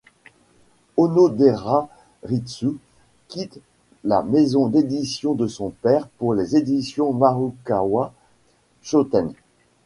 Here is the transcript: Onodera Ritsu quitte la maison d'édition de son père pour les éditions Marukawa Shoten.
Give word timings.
Onodera 0.97 1.87
Ritsu 2.23 2.73
quitte 3.27 3.59
la 4.03 4.23
maison 4.23 4.65
d'édition 4.65 5.35
de 5.35 5.45
son 5.45 5.69
père 5.69 6.07
pour 6.17 6.33
les 6.33 6.55
éditions 6.57 7.13
Marukawa 7.13 8.11
Shoten. 8.81 9.31